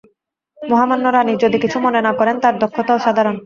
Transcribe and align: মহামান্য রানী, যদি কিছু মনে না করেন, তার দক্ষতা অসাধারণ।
মহামান্য 0.57 1.05
রানী, 1.07 1.33
যদি 1.43 1.57
কিছু 1.63 1.77
মনে 1.79 1.99
না 2.01 2.11
করেন, 2.19 2.35
তার 2.43 2.55
দক্ষতা 2.63 2.91
অসাধারণ। 2.95 3.35